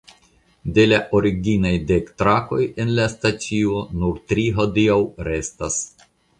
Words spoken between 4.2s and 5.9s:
tri hodiaŭ restas.